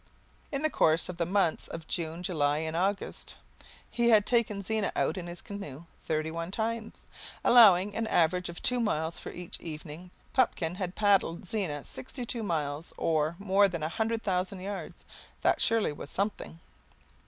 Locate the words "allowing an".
7.43-8.07